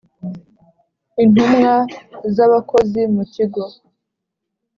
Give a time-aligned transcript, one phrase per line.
[1.23, 1.73] intumwa
[2.33, 3.63] z abakozi mu kigo